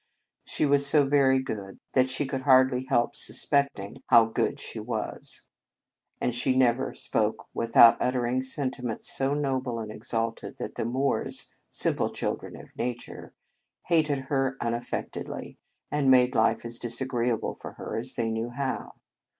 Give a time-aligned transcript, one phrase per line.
[0.45, 4.85] She was so very good that she could hardly help suspecting how good 53 In
[4.87, 5.47] Our Convent Days she was
[6.21, 10.85] 5 and she never spoke with out uttering sentiments so noble and exalted that the
[10.85, 13.35] Moors simple children of nature
[13.89, 15.57] hated her unaf fectedly,
[15.91, 18.95] and made life as disagree able for her as they knew how.